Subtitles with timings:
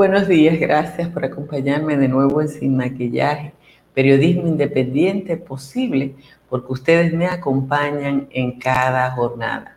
[0.00, 3.52] Buenos días, gracias por acompañarme de nuevo en Sin Maquillaje,
[3.92, 6.14] periodismo independiente posible
[6.48, 9.76] porque ustedes me acompañan en cada jornada.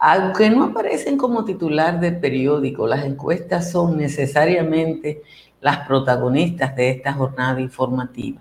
[0.00, 5.22] Aunque no aparecen como titular del periódico, las encuestas son necesariamente
[5.60, 8.40] las protagonistas de esta jornada informativa.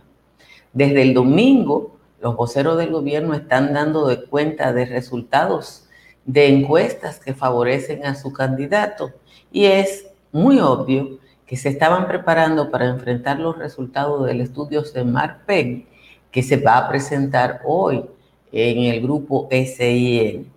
[0.74, 5.88] Desde el domingo, los voceros del gobierno están dando de cuenta de resultados
[6.26, 9.12] de encuestas que favorecen a su candidato
[9.52, 15.06] y es muy obvio que se estaban preparando para enfrentar los resultados del estudio de
[15.06, 15.88] Marpeg
[16.30, 18.04] que se va a presentar hoy
[18.52, 20.52] en el grupo SIN.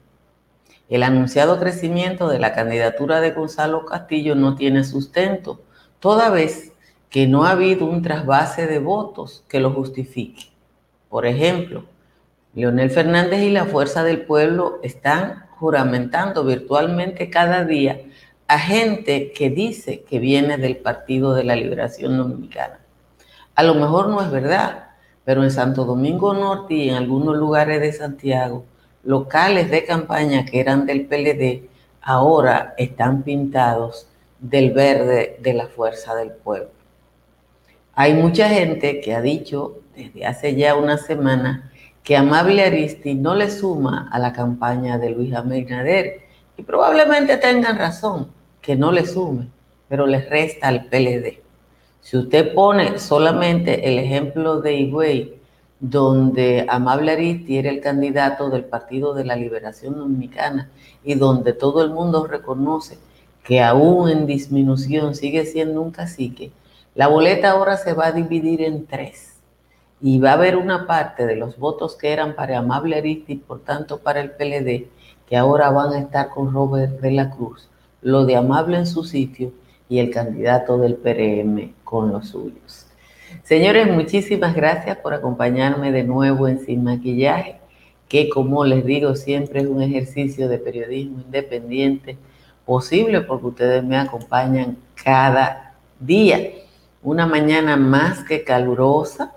[0.89, 5.61] El anunciado crecimiento de la candidatura de Gonzalo Castillo no tiene sustento,
[6.01, 6.73] toda vez
[7.09, 10.47] que no ha habido un trasvase de votos que lo justifique.
[11.09, 11.85] Por ejemplo,
[12.53, 18.01] Leonel Fernández y la Fuerza del Pueblo están juramentando virtualmente cada día
[18.49, 22.81] a gente que dice que viene del Partido de la Liberación Dominicana.
[23.55, 24.89] A lo mejor no es verdad,
[25.27, 28.65] pero en Santo Domingo Norte y en algunos lugares de Santiago,
[29.05, 31.69] locales de campaña que eran del PLD,
[32.01, 36.71] ahora están pintados del verde de la fuerza del pueblo.
[37.93, 41.71] Hay mucha gente que ha dicho desde hace ya una semana
[42.03, 46.23] que Amable Aristi no le suma a la campaña de Luis Abinader
[46.57, 49.49] y probablemente tengan razón que no le sume,
[49.89, 51.43] pero le resta al PLD.
[52.01, 55.39] Si usted pone solamente el ejemplo de Higüey,
[55.81, 60.71] donde Amable Aristi era el candidato del Partido de la Liberación Dominicana
[61.05, 62.99] y donde todo el mundo reconoce
[63.45, 66.51] que aún en disminución sigue siendo un cacique,
[66.95, 69.37] la boleta ahora se va a dividir en tres
[70.01, 73.37] y va a haber una parte de los votos que eran para Amable Aristi y
[73.37, 74.89] por tanto para el PLD
[75.29, 77.69] que ahora van a estar con Robert de la Cruz,
[78.03, 79.53] lo de Amable en su sitio
[79.89, 82.87] y el candidato del PRM con los suyos.
[83.43, 87.61] Señores, muchísimas gracias por acompañarme de nuevo en Sin Maquillaje,
[88.09, 92.17] que como les digo siempre es un ejercicio de periodismo independiente
[92.65, 96.53] posible porque ustedes me acompañan cada día.
[97.03, 99.35] Una mañana más que calurosa,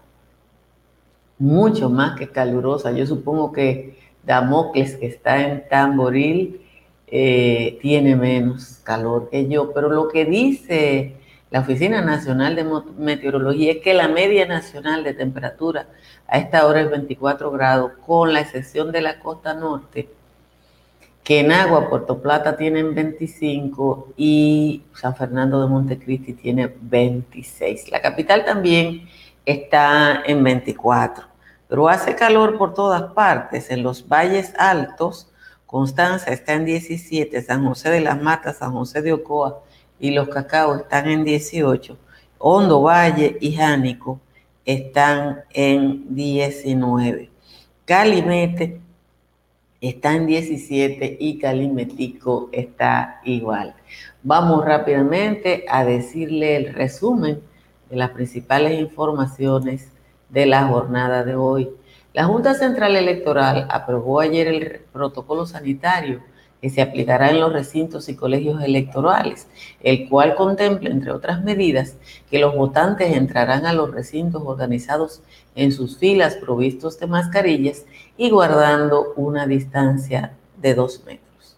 [1.37, 2.91] mucho más que calurosa.
[2.91, 6.61] Yo supongo que Damocles, que está en Tamboril,
[7.11, 11.17] eh, tiene menos calor que yo, pero lo que dice
[11.51, 12.65] la Oficina Nacional de
[12.97, 15.87] Meteorología es que la media nacional de temperatura
[16.25, 20.07] a esta hora es 24 grados, con la excepción de la costa norte,
[21.25, 27.91] que en Agua, Puerto Plata tienen 25 y San Fernando de Montecristi tiene 26.
[27.91, 29.09] La capital también
[29.45, 31.25] está en 24,
[31.67, 35.27] pero hace calor por todas partes, en los valles altos
[35.71, 39.63] Constanza está en 17, San José de las Matas, San José de Ocoa
[40.01, 41.97] y Los Cacaos están en 18,
[42.39, 44.19] Hondo Valle y Jánico
[44.65, 47.29] están en 19.
[47.85, 48.81] Calimete
[49.79, 53.73] está en 17 y Calimetico está igual.
[54.23, 57.41] Vamos rápidamente a decirle el resumen
[57.89, 59.89] de las principales informaciones
[60.27, 61.69] de la jornada de hoy.
[62.13, 66.21] La Junta Central Electoral aprobó ayer el protocolo sanitario
[66.61, 69.47] que se aplicará en los recintos y colegios electorales,
[69.79, 71.95] el cual contempla, entre otras medidas,
[72.29, 75.21] que los votantes entrarán a los recintos organizados
[75.55, 77.85] en sus filas provistos de mascarillas
[78.17, 81.55] y guardando una distancia de dos metros.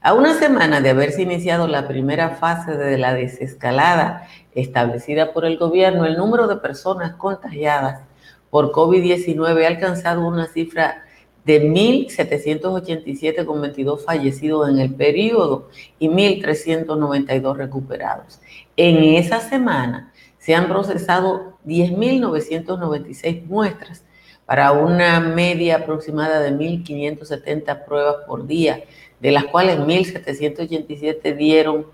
[0.00, 5.58] A una semana de haberse iniciado la primera fase de la desescalada establecida por el
[5.58, 8.05] gobierno, el número de personas contagiadas
[8.50, 11.04] por COVID-19 ha alcanzado una cifra
[11.44, 15.68] de 1.787 con 22 fallecidos en el periodo
[15.98, 18.40] y 1.392 recuperados.
[18.76, 24.04] En esa semana se han procesado 10.996 muestras
[24.44, 28.82] para una media aproximada de 1.570 pruebas por día,
[29.20, 31.86] de las cuales 1.787 dieron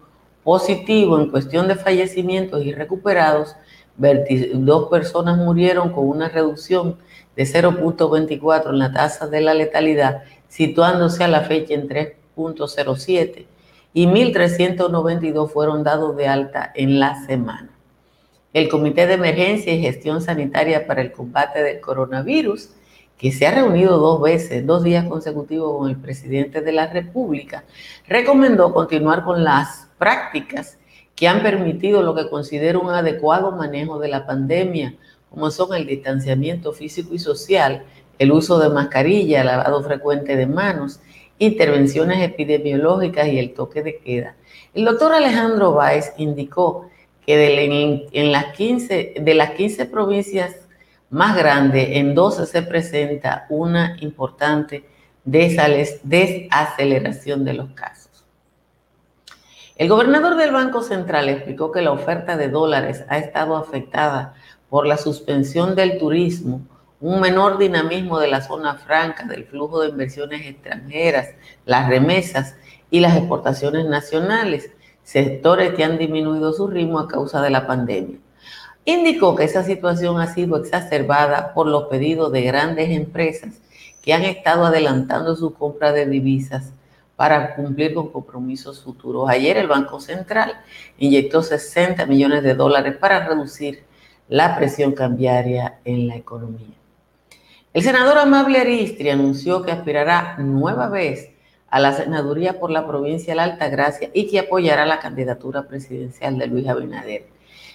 [0.45, 3.57] positivo en cuestión de fallecimientos y recuperados,
[3.97, 6.99] dos personas murieron con una reducción
[7.37, 13.47] de 0.24 en la tasa de la letalidad, situándose a la fecha en 3.07
[13.95, 17.71] y 1.392 fueron dados de alta en la semana.
[18.53, 22.71] El Comité de Emergencia y Gestión Sanitaria para el Combate del Coronavirus,
[23.17, 27.65] que se ha reunido dos veces, dos días consecutivos con el presidente de la República,
[28.07, 30.79] recomendó continuar con las prácticas
[31.15, 34.95] que han permitido lo que considero un adecuado manejo de la pandemia,
[35.31, 37.85] como son el distanciamiento físico y social,
[38.19, 41.01] el uso de mascarilla, lavado frecuente de manos
[41.39, 44.37] intervenciones epidemiológicas y el toque de queda.
[44.75, 46.89] El doctor Alejandro Báez indicó
[47.27, 50.57] que de, en las 15, de las 15 provincias
[51.11, 54.85] más grandes, en 12 se presenta una importante
[55.25, 58.12] desaceleración de los casos.
[59.83, 64.35] El gobernador del Banco Central explicó que la oferta de dólares ha estado afectada
[64.71, 66.61] por la suspensión del turismo,
[67.01, 71.31] un menor dinamismo de la zona franca, del flujo de inversiones extranjeras,
[71.67, 72.55] las remesas
[72.93, 74.71] y las exportaciones nacionales,
[75.03, 78.19] sectores que han disminuido su ritmo a causa de la pandemia.
[78.85, 83.55] Indicó que esa situación ha sido exacerbada por los pedidos de grandes empresas
[84.01, 86.73] que han estado adelantando su compra de divisas
[87.17, 89.29] para cumplir con compromisos futuros.
[89.29, 90.61] Ayer el Banco Central
[90.99, 93.85] inyectó 60 millones de dólares para reducir
[94.29, 96.75] la presión cambiaria en la economía.
[97.73, 101.31] El senador Amable Aristri anunció que aspirará nueva vez
[101.69, 106.39] a la senaduría por la provincia de la Altagracia y que apoyará la candidatura presidencial
[106.39, 107.29] de Luis Abinader.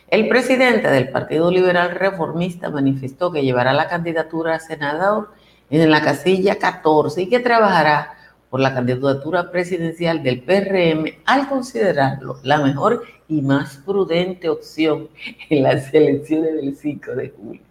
[0.09, 5.31] El presidente del Partido Liberal Reformista manifestó que llevará la candidatura a senador
[5.69, 8.16] en la casilla 14 y que trabajará
[8.49, 15.09] por la candidatura presidencial del PRM al considerarlo la mejor y más prudente opción
[15.49, 17.61] en las elecciones del 5 de julio.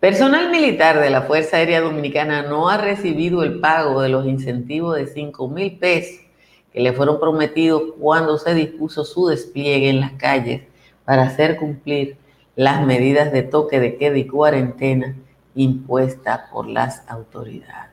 [0.00, 4.96] Personal militar de la Fuerza Aérea Dominicana no ha recibido el pago de los incentivos
[4.96, 6.20] de 5 mil pesos
[6.72, 10.62] que le fueron prometidos cuando se dispuso su despliegue en las calles
[11.04, 12.16] para hacer cumplir
[12.56, 15.16] las medidas de toque de queda y cuarentena
[15.54, 17.89] impuestas por las autoridades.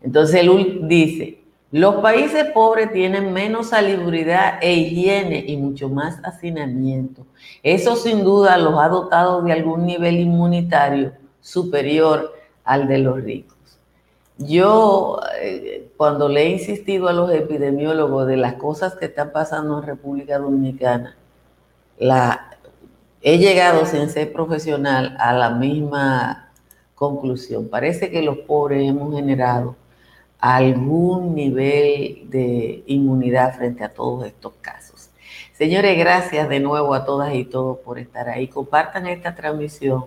[0.00, 1.41] Entonces él dice,
[1.72, 7.24] los países pobres tienen menos salubridad e higiene y mucho más hacinamiento.
[7.62, 13.56] Eso sin duda los ha dotado de algún nivel inmunitario superior al de los ricos.
[14.36, 19.78] Yo, eh, cuando le he insistido a los epidemiólogos de las cosas que están pasando
[19.78, 21.16] en República Dominicana,
[23.22, 26.52] he llegado sin ser profesional a la misma
[26.94, 27.68] conclusión.
[27.68, 29.76] Parece que los pobres hemos generado
[30.42, 35.08] algún nivel de inmunidad frente a todos estos casos.
[35.54, 38.48] Señores, gracias de nuevo a todas y todos por estar ahí.
[38.48, 40.04] Compartan esta transmisión,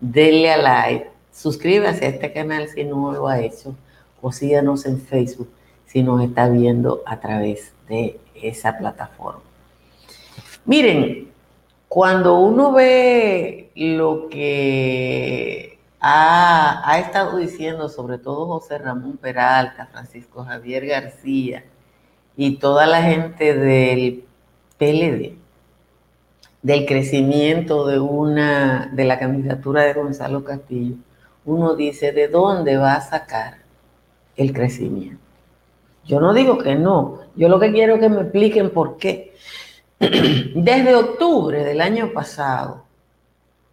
[0.00, 3.74] denle a like Suscríbase a este canal si no lo ha hecho
[4.22, 5.50] o síganos en Facebook
[5.84, 9.42] si nos está viendo a través de esa plataforma.
[10.64, 11.28] Miren,
[11.88, 15.73] cuando uno ve lo que
[16.06, 21.64] ha, ha, estado diciendo, sobre todo José Ramón Peralta, Francisco Javier García
[22.36, 24.22] y toda la gente del
[24.76, 25.38] PLD,
[26.60, 30.96] del crecimiento de una de la candidatura de Gonzalo Castillo,
[31.46, 33.60] uno dice, ¿de dónde va a sacar
[34.36, 35.24] el crecimiento?
[36.04, 39.34] Yo no digo que no, yo lo que quiero es que me expliquen por qué.
[39.98, 42.83] Desde octubre del año pasado,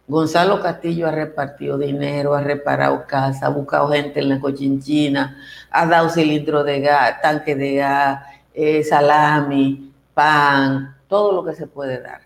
[0.08, 5.38] Gonzalo Castillo ha repartido dinero, ha reparado casa, ha buscado gente en la cochinchina,
[5.70, 11.66] ha dado cilindro de gas, tanque de gas, eh, salami, pan, todo lo que se
[11.66, 12.22] puede dar.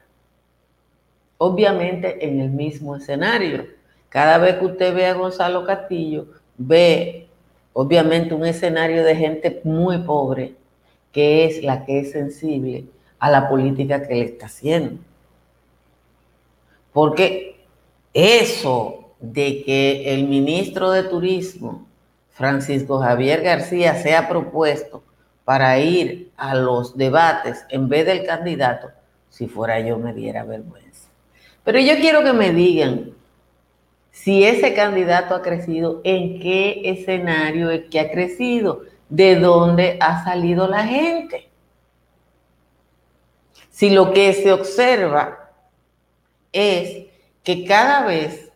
[1.38, 3.66] Obviamente en el mismo escenario.
[4.09, 7.28] Cada vez que usted ve a Gonzalo Castillo, ve
[7.75, 10.54] obviamente un escenario de gente muy pobre,
[11.12, 12.87] que es la que es sensible
[13.18, 14.99] a la política que le está haciendo.
[16.92, 17.55] Porque
[18.16, 21.87] eso de que el ministro de Turismo,
[22.30, 25.02] Francisco Javier García, sea propuesto
[25.44, 28.90] para ir a los debates en vez del candidato,
[29.28, 31.08] si fuera yo me diera vergüenza.
[31.62, 33.12] Pero yo quiero que me digan
[34.12, 40.25] si ese candidato ha crecido, en qué escenario es que ha crecido, de dónde ha
[40.25, 41.49] salido la gente.
[43.70, 45.50] Si lo que se observa
[46.50, 47.06] es
[47.46, 48.52] que cada vez,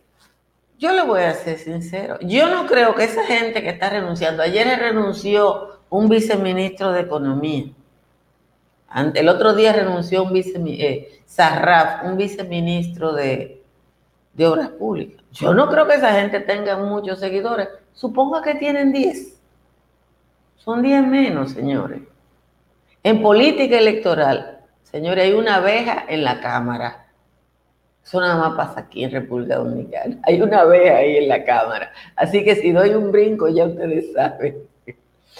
[0.76, 4.42] yo le voy a ser sincero, yo no creo que esa gente que está renunciando,
[4.42, 7.66] ayer renunció un viceministro de Economía,
[9.14, 13.62] el otro día renunció un viceministro, eh, un viceministro de,
[14.32, 15.24] de Obras Públicas.
[15.30, 17.68] Yo no creo que esa gente tenga muchos seguidores.
[17.92, 19.40] Suponga que tienen 10.
[20.56, 22.00] Son 10 menos, señores.
[23.04, 26.99] En política electoral, señores, hay una abeja en la Cámara.
[28.04, 30.18] Eso nada más pasa aquí en República Dominicana.
[30.24, 31.92] Hay una abeja ahí en la Cámara.
[32.16, 34.58] Así que si doy un brinco, ya ustedes saben.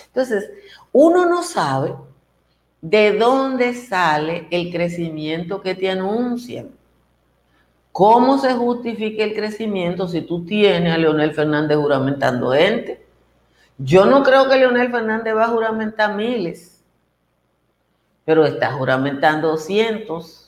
[0.07, 0.51] Entonces,
[0.93, 1.95] uno no sabe
[2.81, 6.71] de dónde sale el crecimiento que te anuncian.
[7.93, 13.05] ¿Cómo se justifica el crecimiento si tú tienes a Leonel Fernández juramentando gente?
[13.79, 16.83] Yo no creo que Leonel Fernández va a juramentar miles,
[18.25, 20.40] pero está juramentando cientos.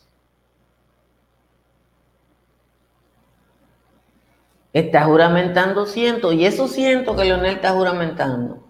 [4.73, 8.63] Está juramentando cientos, y esos cientos que Leonel está juramentando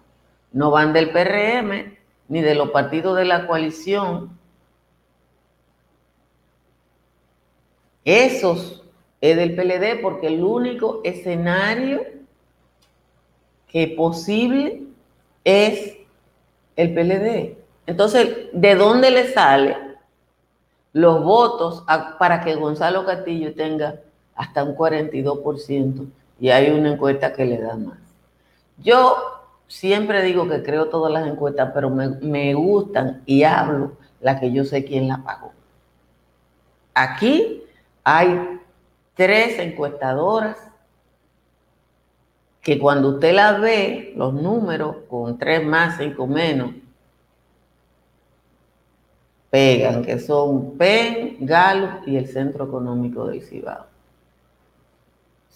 [0.51, 4.37] no van del PRM ni de los partidos de la coalición.
[8.05, 8.83] Esos
[9.21, 12.03] es del PLD porque el único escenario
[13.67, 14.83] que posible
[15.43, 15.97] es
[16.75, 17.57] el PLD.
[17.87, 19.77] Entonces, ¿de dónde le sale
[20.91, 21.83] los votos
[22.19, 24.01] para que Gonzalo Castillo tenga
[24.35, 26.07] hasta un 42%?
[26.39, 27.99] Y hay una encuesta que le da más.
[28.77, 29.15] Yo
[29.67, 34.51] siempre digo que creo todas las encuestas, pero me, me gustan y hablo la que
[34.51, 35.51] yo sé quién la pagó.
[36.93, 37.63] Aquí
[38.03, 38.59] hay
[39.15, 40.57] tres encuestadoras
[42.61, 46.71] que cuando usted las ve, los números con tres más, cinco menos,
[49.49, 53.85] pegan, que son PEN, Gallup y el Centro Económico del Cibao.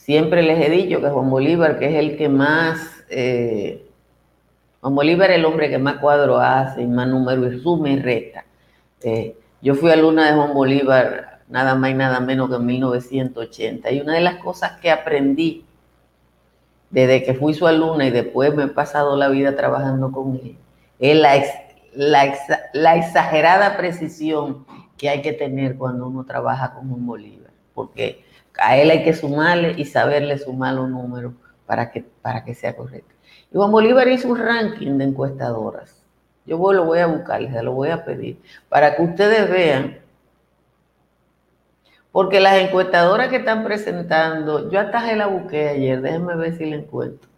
[0.08, 3.86] Siempre les he dicho que Juan Bolívar, que es el que más, eh,
[4.80, 8.00] Juan Bolívar es el hombre que más cuadro hace, y más números, y suma y
[8.00, 8.46] resta.
[9.02, 13.92] Eh, yo fui alumna de Juan Bolívar nada más y nada menos que en 1980.
[13.92, 15.66] Y una de las cosas que aprendí
[16.90, 20.56] desde que fui su alumna y después me he pasado la vida trabajando con él,
[21.00, 21.18] es
[21.94, 22.34] la,
[22.72, 24.66] la, exagerada precisión
[24.98, 28.26] que hay que tener cuando uno trabaja con un Bolívar, porque
[28.60, 31.34] a él hay que sumarle y saberle sumar los números
[31.66, 33.14] para que, para que sea correcto.
[33.52, 36.04] Y Juan Bolívar hizo un ranking de encuestadoras.
[36.46, 40.00] Yo lo voy a buscar, se lo voy a pedir, para que ustedes vean
[42.18, 46.66] porque las encuestadoras que están presentando, yo hasta se la busqué ayer, déjenme ver si
[46.66, 47.30] la encuentro.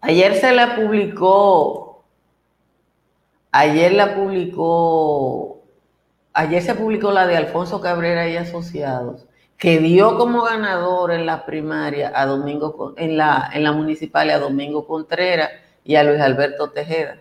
[0.00, 2.04] Ayer se la publicó,
[3.52, 5.62] ayer la publicó,
[6.32, 9.25] ayer se publicó la de Alfonso Cabrera y Asociados,
[9.58, 14.38] que dio como ganador en la primaria a Domingo, en la, en la municipal a
[14.38, 15.50] Domingo Contreras
[15.84, 17.18] y a Luis Alberto Tejeda.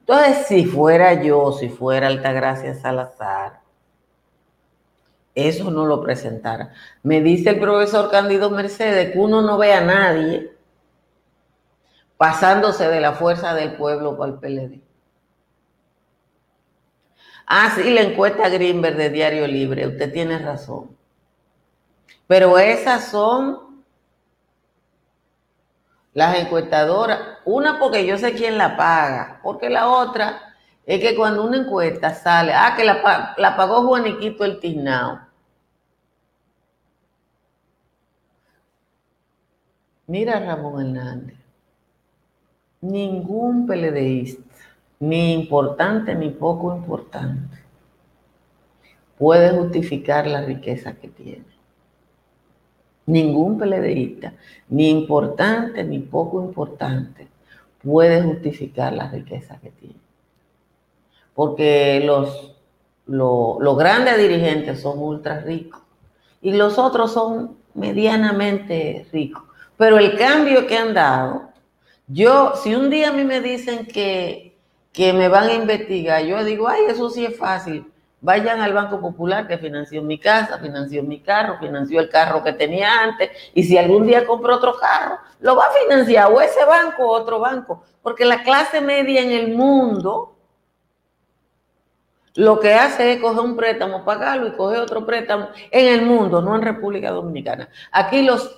[0.00, 3.60] Entonces, si fuera yo, si fuera Altagracia Salazar,
[5.34, 6.72] eso no lo presentara.
[7.02, 10.52] Me dice el profesor Cándido Mercedes que uno no ve a nadie
[12.16, 14.87] pasándose de la fuerza del pueblo para el PLD.
[17.50, 20.94] Ah, sí, la encuesta Greenberg de Diario Libre, usted tiene razón.
[22.26, 23.84] Pero esas son
[26.12, 27.38] las encuestadoras.
[27.46, 32.12] Una porque yo sé quién la paga, porque la otra es que cuando una encuesta
[32.14, 35.20] sale, ah, que la, pagó Juaniquito el Tiznao.
[40.06, 41.36] Mira Ramón Hernández,
[42.80, 44.47] ningún PLDista,
[45.00, 47.58] ni importante ni poco importante,
[49.18, 51.44] puede justificar la riqueza que tiene.
[53.06, 54.34] Ningún PLDista,
[54.68, 57.28] ni importante ni poco importante,
[57.82, 60.00] puede justificar la riqueza que tiene.
[61.34, 62.54] Porque los,
[63.06, 65.80] los, grandes dirigentes son ultra ricos
[66.42, 69.44] y los otros son medianamente ricos.
[69.76, 71.50] Pero el cambio que han dado,
[72.08, 74.47] yo, si un día a mí me dicen que,
[74.98, 77.86] que me van a investigar, yo digo, ay, eso sí es fácil.
[78.20, 82.52] Vayan al Banco Popular que financió mi casa, financió mi carro, financió el carro que
[82.52, 86.64] tenía antes, y si algún día compro otro carro, lo va a financiar o ese
[86.64, 90.34] banco o otro banco, porque la clase media en el mundo
[92.34, 96.42] lo que hace es coger un préstamo, pagarlo y coger otro préstamo en el mundo,
[96.42, 97.68] no en República Dominicana.
[97.92, 98.56] Aquí los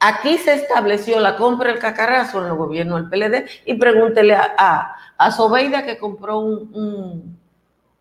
[0.00, 4.96] aquí se estableció la compra del cacarazo en el gobierno del PLD y pregúntele a,
[5.16, 7.38] a, Sobeida que compró un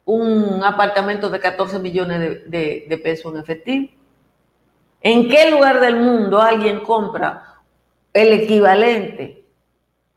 [0.09, 3.89] un apartamento de 14 millones de, pesos en efectivo.
[5.01, 7.61] ¿En qué lugar del mundo alguien compra
[8.11, 9.45] el equivalente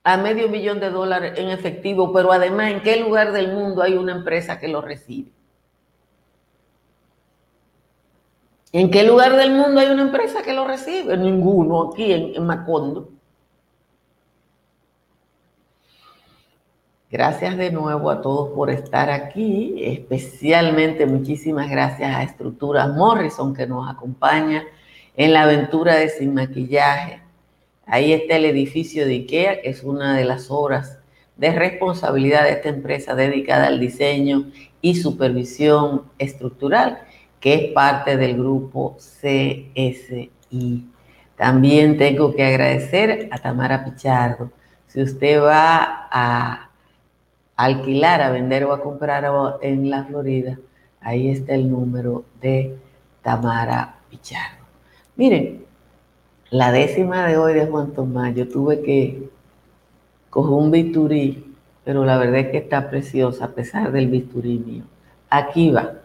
[0.02, 3.94] a medio millón de dólares en efectivo, pero además en qué lugar del mundo hay
[3.94, 5.30] una empresa que lo recibe?
[8.72, 11.16] ¿En qué lugar del mundo hay una empresa que lo recibe?
[11.18, 13.10] Ninguno aquí en, Macondo.
[17.10, 23.66] Gracias de nuevo a todos por estar aquí, especialmente muchísimas gracias a Estructuras Morrison que
[23.66, 24.64] nos acompaña
[25.18, 27.20] en la aventura de Sin Maquillaje.
[27.84, 30.98] Ahí está el edificio de IKEA, que es una de las obras
[31.36, 34.50] de responsabilidad de esta empresa dedicada al diseño
[34.80, 37.02] y supervisión estructural,
[37.42, 40.30] que es parte del grupo CSI.
[41.36, 44.52] También tengo que agradecer a Tamara Pichardo.
[44.86, 46.70] Si usted va a
[47.56, 49.28] alquilar, a vender o a comprar
[49.60, 50.56] en la Florida,
[51.00, 52.76] ahí está el número de
[53.22, 54.64] Tamara Pichardo.
[55.16, 55.64] Miren,
[56.50, 59.28] la décima de hoy de Juan Tomás, yo tuve que
[60.30, 64.84] coger un bisturí, pero la verdad es que está preciosa a pesar del bisturí mío.
[65.28, 66.01] Aquí va.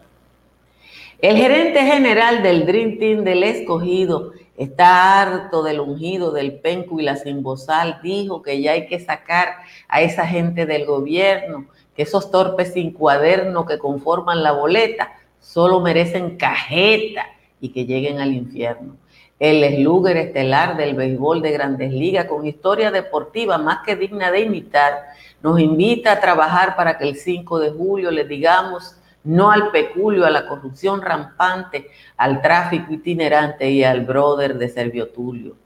[1.20, 7.02] El gerente general del Dream Team del escogido está harto del ungido, del penco y
[7.02, 9.48] la simbosal, dijo que ya hay que sacar
[9.88, 15.80] a esa gente del gobierno, que esos torpes sin cuaderno que conforman la boleta solo
[15.80, 17.26] merecen cajeta
[17.60, 18.94] y que lleguen al infierno.
[19.40, 24.42] El slugger estelar del béisbol de grandes ligas con historia deportiva más que digna de
[24.42, 24.94] imitar,
[25.42, 30.24] nos invita a trabajar para que el 5 de julio le digamos no al peculio,
[30.24, 35.56] a la corrupción rampante, al tráfico itinerante y al brother de Servio Tulio.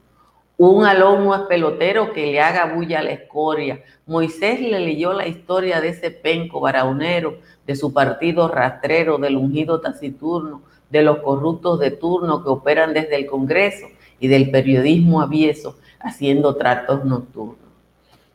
[0.57, 3.81] Un alumno es pelotero que le haga bulla a la escoria.
[4.05, 9.81] Moisés le leyó la historia de ese penco baraunero, de su partido rastrero, del ungido
[9.81, 13.87] taciturno, de los corruptos de turno que operan desde el Congreso
[14.19, 17.57] y del periodismo avieso haciendo tratos nocturnos.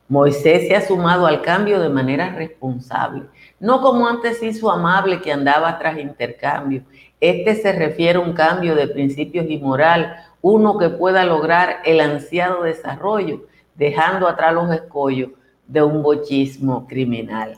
[0.09, 3.23] Moisés se ha sumado al cambio de manera responsable,
[3.59, 6.83] no como antes hizo amable que andaba tras intercambio.
[7.19, 11.99] Este se refiere a un cambio de principios y moral, uno que pueda lograr el
[11.99, 13.45] ansiado desarrollo,
[13.75, 15.31] dejando atrás los escollos
[15.67, 17.57] de un bochismo criminal.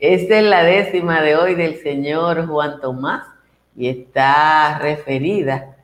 [0.00, 3.26] Esta es la décima de hoy del señor Juan Tomás
[3.76, 5.76] y está referida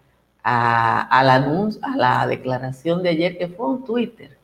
[0.43, 4.37] a, anuncio, a la declaración de ayer que fue un Twitter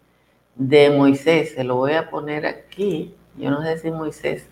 [0.55, 4.47] de Moisés, se lo voy a poner aquí, yo no sé si Moisés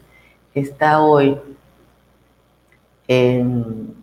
[0.55, 1.39] está hoy
[3.09, 3.95] en,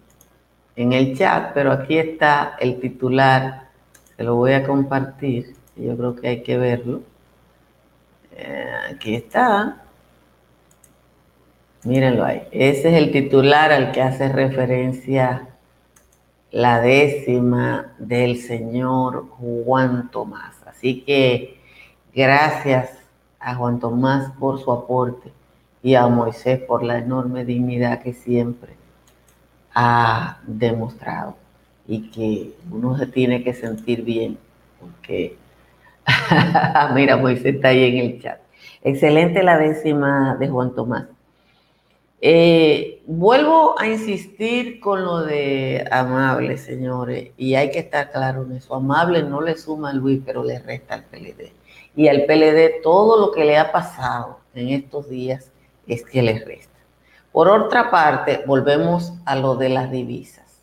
[0.76, 3.70] el chat, pero aquí está el titular,
[4.16, 7.02] se lo voy a compartir, yo creo que hay que verlo.
[8.36, 9.84] Eh, aquí está.
[11.84, 12.48] Mírenlo ahí.
[12.52, 15.48] Ese es el titular al que hace referencia
[16.52, 20.56] la décima del señor Juan Tomás.
[20.66, 21.60] Así que
[22.14, 22.90] Gracias
[23.40, 25.32] a Juan Tomás por su aporte
[25.82, 28.74] y a Moisés por la enorme dignidad que siempre
[29.74, 31.38] ha demostrado
[31.88, 34.38] y que uno se tiene que sentir bien
[34.80, 35.38] porque
[36.94, 38.40] mira Moisés está ahí en el chat.
[38.84, 41.06] Excelente la décima de Juan Tomás.
[42.22, 48.58] Eh, vuelvo a insistir con lo de amable señores y hay que estar claro en
[48.58, 48.76] eso.
[48.76, 51.54] Amable no le suma a Luis pero le resta al PLD
[51.96, 55.52] y al PLD todo lo que le ha pasado en estos días
[55.90, 56.70] es que le resta.
[57.32, 60.62] Por otra parte, volvemos a lo de las divisas.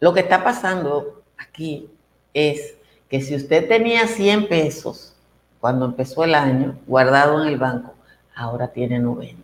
[0.00, 1.90] Lo que está pasando aquí
[2.34, 2.76] es
[3.08, 5.14] que si usted tenía 100 pesos
[5.60, 7.94] cuando empezó el año guardado en el banco,
[8.34, 9.42] ahora tiene 90.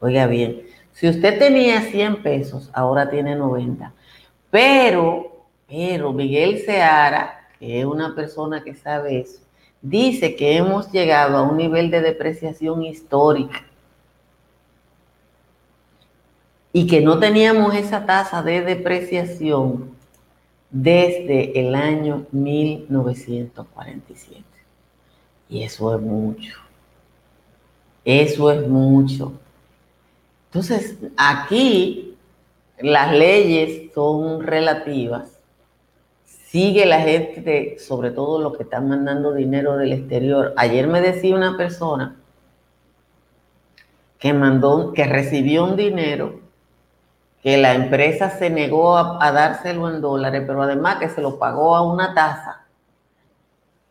[0.00, 3.92] Oiga bien, si usted tenía 100 pesos, ahora tiene 90.
[4.50, 9.40] Pero, pero Miguel Seara, que es una persona que sabe eso,
[9.82, 13.66] dice que hemos llegado a un nivel de depreciación histórica
[16.72, 19.90] y que no teníamos esa tasa de depreciación
[20.70, 24.42] desde el año 1947.
[25.50, 26.62] Y eso es mucho.
[28.04, 29.32] Eso es mucho.
[30.46, 32.16] Entonces, aquí
[32.78, 35.31] las leyes son relativas.
[36.52, 40.52] Sigue la gente, sobre todo los que están mandando dinero del exterior.
[40.58, 42.16] Ayer me decía una persona
[44.18, 46.40] que mandó, que recibió un dinero
[47.42, 51.74] que la empresa se negó a, dárselo en dólares, pero además que se lo pagó
[51.74, 52.66] a una tasa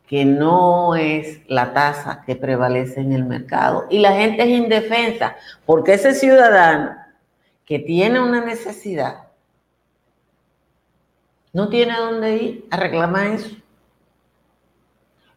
[0.05, 3.87] que no es la tasa que prevalece en el mercado.
[3.89, 6.91] Y la gente es indefensa, porque ese ciudadano
[7.65, 9.20] que tiene una necesidad
[11.53, 13.55] no tiene dónde ir a reclamar eso.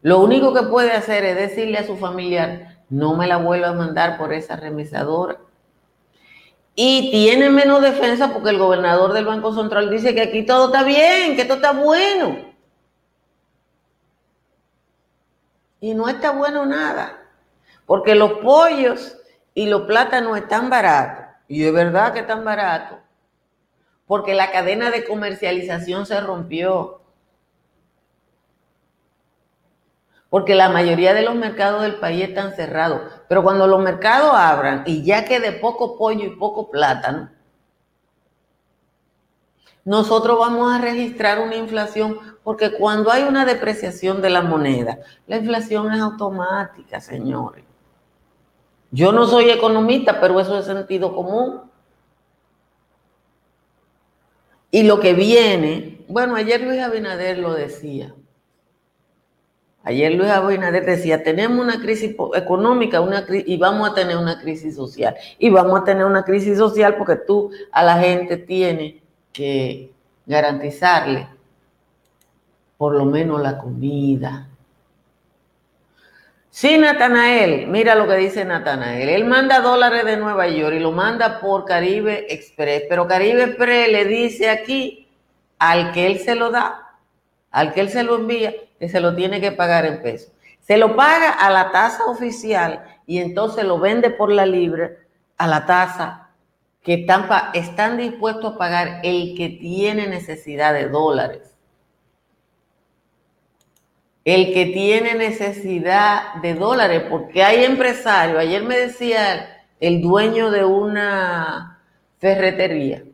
[0.03, 3.73] Lo único que puede hacer es decirle a su familiar, no me la vuelva a
[3.73, 5.39] mandar por esa remesadora
[6.75, 10.83] y tiene menos defensa porque el gobernador del Banco Central dice que aquí todo está
[10.83, 12.37] bien, que esto está bueno.
[15.81, 17.19] Y no está bueno nada,
[17.87, 19.17] porque los pollos
[19.55, 22.99] y los plátanos están baratos, y es verdad que están baratos,
[24.07, 27.01] porque la cadena de comercialización se rompió.
[30.35, 33.03] porque la mayoría de los mercados del país están cerrados.
[33.29, 37.31] Pero cuando los mercados abran y ya quede poco pollo y poco plátano,
[39.85, 45.37] nosotros vamos a registrar una inflación, porque cuando hay una depreciación de la moneda, la
[45.37, 47.65] inflación es automática, señores.
[48.91, 51.71] Yo no soy economista, pero eso es sentido común.
[54.75, 58.13] Y lo que viene, bueno, ayer Luis Abinader lo decía,
[59.85, 64.75] Ayer Luis Abinader decía, tenemos una crisis económica una y vamos a tener una crisis
[64.75, 65.15] social.
[65.39, 68.95] Y vamos a tener una crisis social porque tú a la gente tienes
[69.33, 69.93] que
[70.27, 71.29] garantizarle
[72.77, 74.49] por lo menos la comida.
[76.57, 79.09] Sí, Natanael, mira lo que dice Natanael.
[79.09, 83.89] Él manda dólares de Nueva York y lo manda por Caribe Express, pero Caribe Express
[83.91, 85.09] le dice aquí
[85.59, 86.95] al que él se lo da,
[87.51, 90.31] al que él se lo envía, que se lo tiene que pagar en pesos.
[90.61, 94.99] Se lo paga a la tasa oficial y entonces lo vende por la libre
[95.37, 96.29] a la tasa
[96.85, 101.54] que están, están dispuestos a pagar el que tiene necesidad de dólares.
[104.25, 110.65] El que tiene necesidad de dólares, porque hay empresarios, ayer me decía el dueño de
[110.65, 111.83] una
[112.19, 113.05] ferretería,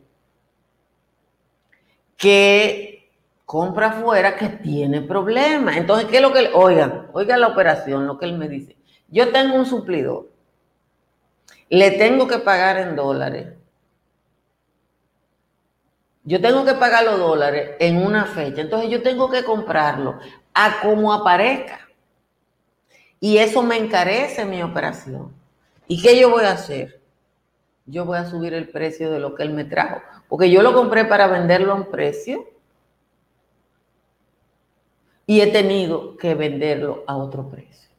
[2.15, 3.09] que
[3.45, 5.75] compra afuera que tiene problemas.
[5.75, 8.77] Entonces, ¿qué es lo que, oigan, oigan la operación, lo que él me dice.
[9.09, 10.29] Yo tengo un suplidor,
[11.67, 13.47] le tengo que pagar en dólares.
[16.23, 20.19] Yo tengo que pagar los dólares en una fecha, entonces yo tengo que comprarlo
[20.53, 21.79] a como aparezca.
[23.19, 25.31] Y eso me encarece mi operación.
[25.87, 27.01] ¿Y qué yo voy a hacer?
[27.85, 30.73] Yo voy a subir el precio de lo que él me trajo, porque yo lo
[30.73, 32.47] compré para venderlo a un precio
[35.25, 37.89] y he tenido que venderlo a otro precio.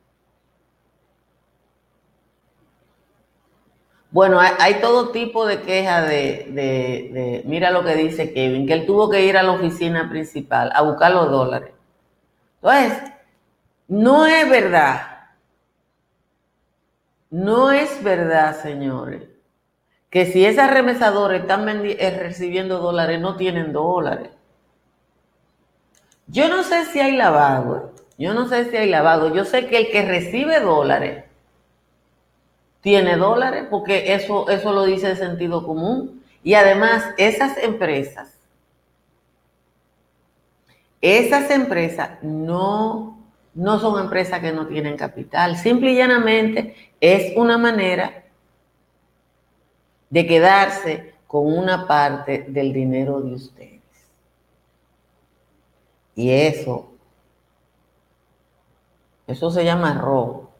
[4.10, 9.08] Bueno, hay, todo tipo de quejas de, mira lo que dice Kevin, que él tuvo
[9.08, 11.72] que ir a la oficina principal a buscar los dólares.
[12.62, 13.12] Entonces,
[13.88, 15.12] no es verdad,
[17.30, 19.24] no es verdad, señores,
[20.10, 24.30] que si esas remesadoras están eh, recibiendo dólares, no tienen dólares.
[26.26, 29.78] Yo no sé si hay lavado, yo no sé si hay lavado, yo sé que
[29.78, 31.24] el que recibe dólares
[32.80, 36.22] tiene dólares porque eso, eso lo dice el sentido común.
[36.44, 38.31] Y además esas empresas,
[41.02, 43.18] esas empresas no,
[43.54, 48.24] no son empresas que no tienen capital, simple y llanamente es una manera
[50.08, 53.72] de quedarse con una parte del dinero de usted.
[56.14, 56.92] Y eso,
[59.26, 60.50] eso se llama robo.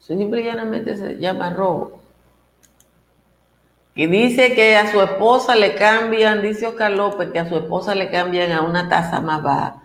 [0.00, 1.99] Simple y llanamente se llama robo.
[3.94, 7.94] Y dice que a su esposa le cambian, dice Oscar López, que a su esposa
[7.94, 9.82] le cambian a una tasa más baja.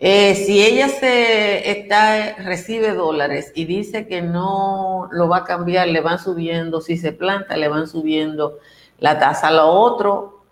[0.00, 5.88] Eh, si ella se está, recibe dólares y dice que no lo va a cambiar,
[5.88, 8.58] le van subiendo, si se planta, le van subiendo
[8.98, 9.50] la tasa.
[9.50, 10.42] Lo otro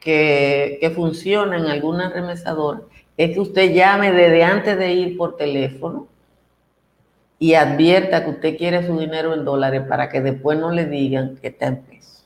[0.00, 2.80] que, que funciona en alguna remesadora
[3.16, 6.08] es que usted llame desde antes de ir por teléfono
[7.42, 11.36] y advierta que usted quiere su dinero en dólares para que después no le digan
[11.38, 12.24] que está en peso.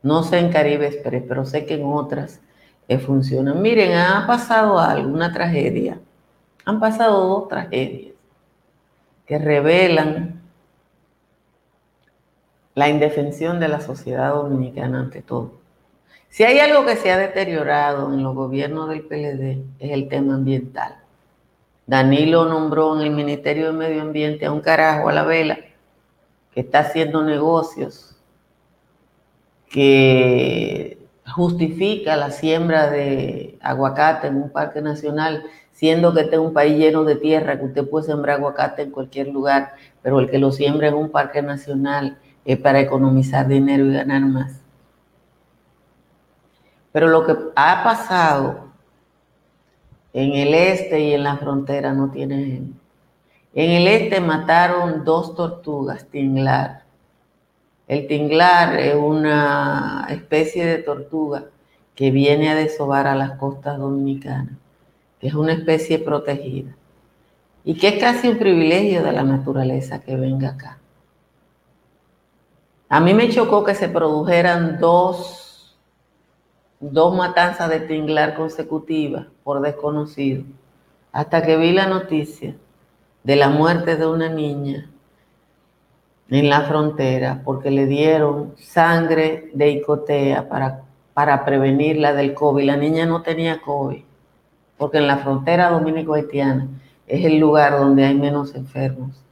[0.00, 2.40] No sé en Caribe pero sé que en otras
[2.86, 3.60] eh, funcionan.
[3.60, 5.98] Miren, ha pasado algo, una tragedia.
[6.64, 8.14] Han pasado dos tragedias
[9.26, 10.40] que revelan
[12.76, 15.54] la indefensión de la sociedad dominicana ante todo.
[16.28, 20.34] Si hay algo que se ha deteriorado en los gobiernos del PLD es el tema
[20.34, 21.03] ambiental.
[21.86, 25.58] Danilo nombró en el Ministerio de Medio Ambiente a un carajo a la vela
[26.52, 28.16] que está haciendo negocios,
[29.68, 35.42] que justifica la siembra de aguacate en un parque nacional,
[35.72, 38.90] siendo que este es un país lleno de tierra, que usted puede sembrar aguacate en
[38.90, 43.84] cualquier lugar, pero el que lo siembra en un parque nacional es para economizar dinero
[43.86, 44.60] y ganar más.
[46.92, 48.63] Pero lo que ha pasado
[50.14, 52.80] en el este y en la frontera no tiene ejemplo.
[53.52, 56.84] En el este mataron dos tortugas, tinglar.
[57.88, 61.44] El tinglar es una especie de tortuga
[61.94, 64.54] que viene a desovar a las costas dominicanas,
[65.20, 66.74] que es una especie protegida
[67.64, 70.78] y que es casi un privilegio de la naturaleza que venga acá.
[72.88, 75.43] A mí me chocó que se produjeran dos
[76.92, 80.44] dos matanzas de tinglar consecutivas por desconocido,
[81.12, 82.56] hasta que vi la noticia
[83.22, 84.90] de la muerte de una niña
[86.28, 90.82] en la frontera porque le dieron sangre de icotea para,
[91.14, 92.64] para prevenirla del COVID.
[92.64, 94.02] La niña no tenía COVID,
[94.76, 96.68] porque en la frontera dominico-haitiana
[97.06, 99.22] es el lugar donde hay menos enfermos.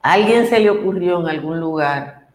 [0.00, 2.28] ¿A alguien se le ocurrió en algún lugar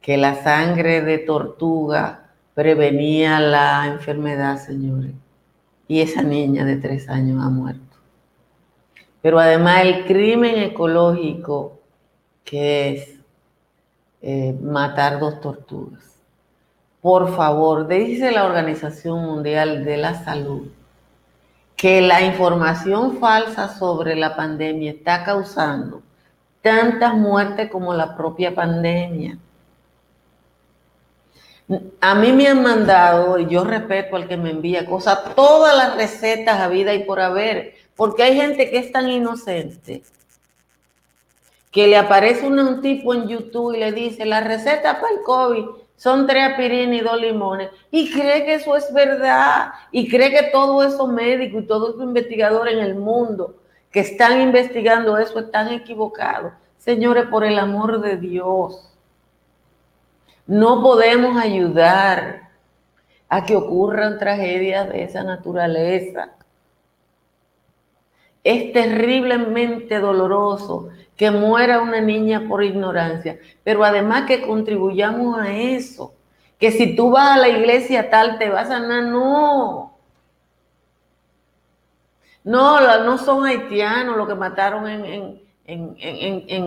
[0.00, 2.23] que la sangre de tortuga
[2.54, 5.12] prevenía la enfermedad, señores.
[5.86, 7.96] Y esa niña de tres años ha muerto.
[9.20, 11.80] Pero además el crimen ecológico
[12.44, 13.20] que es
[14.22, 16.02] eh, matar dos tortugas.
[17.00, 20.68] Por favor, dice la Organización Mundial de la Salud
[21.76, 26.02] que la información falsa sobre la pandemia está causando
[26.62, 29.36] tantas muertes como la propia pandemia.
[32.00, 35.96] A mí me han mandado, y yo respeto al que me envía cosas, todas las
[35.96, 40.02] recetas a vida y por haber, porque hay gente que es tan inocente
[41.70, 45.64] que le aparece un, tipo en YouTube y le dice, la receta para el COVID
[45.96, 50.50] son tres aspirinas y dos limones, y cree que eso es verdad, y cree que
[50.52, 53.56] todos esos médicos y todos esos investigadores en el mundo
[53.90, 56.52] que están investigando eso están equivocados.
[56.78, 58.93] Señores, por el amor de Dios
[60.46, 62.50] no podemos ayudar
[63.28, 66.32] a que ocurran tragedias de esa naturaleza.
[68.42, 76.14] Es terriblemente doloroso que muera una niña por ignorancia, pero además que contribuyamos a eso.
[76.58, 79.98] Que si tú vas a la iglesia tal te vas a sanar, no.
[82.44, 85.43] No, no son haitianos los que mataron en, en,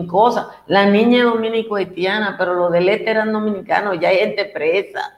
[0.07, 0.47] cosas.
[0.67, 5.17] La niña es dominico-haitiana, pero los del este eran dominicanos, ya hay gente presa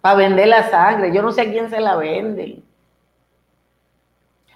[0.00, 1.14] para vender la sangre.
[1.14, 2.64] Yo no sé a quién se la venden.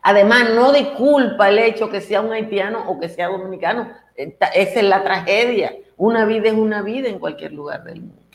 [0.02, 3.88] Además, no disculpa el hecho que sea un haitiano o que sea dominicano.
[4.14, 5.74] Esa es la tragedia.
[5.96, 8.25] Una vida es una vida en cualquier lugar del mundo.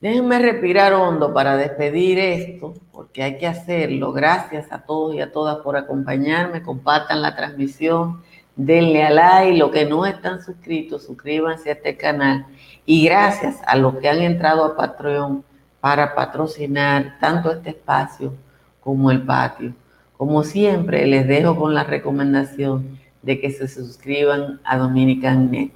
[0.00, 4.12] Déjenme respirar hondo para despedir esto, porque hay que hacerlo.
[4.12, 6.62] Gracias a todos y a todas por acompañarme.
[6.62, 8.22] Compartan la transmisión,
[8.56, 9.56] denle a like.
[9.56, 12.46] Los que no están suscritos, suscríbanse a este canal.
[12.84, 15.42] Y gracias a los que han entrado a Patreon
[15.80, 18.34] para patrocinar tanto este espacio
[18.80, 19.72] como el patio.
[20.18, 25.75] Como siempre, les dejo con la recomendación de que se suscriban a Dominican Network.